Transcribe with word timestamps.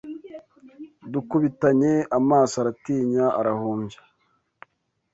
Dukubitanye 1.11 1.93
amaso 2.17 2.53
Aratinya 2.61 3.25
arahumbya 3.39 3.99